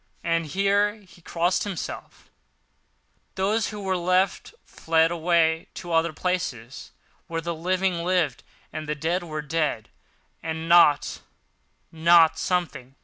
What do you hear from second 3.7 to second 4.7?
were left